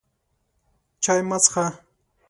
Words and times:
چای 1.03 1.21
مه 1.29 1.37
څښه! 1.43 1.65